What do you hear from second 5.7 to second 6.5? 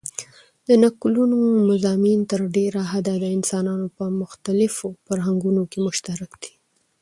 کښي مشترک